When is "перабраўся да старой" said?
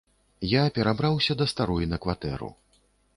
0.77-1.85